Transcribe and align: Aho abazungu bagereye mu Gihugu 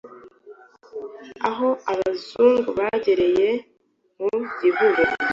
Aho 1.49 1.69
abazungu 1.91 2.69
bagereye 2.79 3.49
mu 4.23 4.37
Gihugu 4.59 5.01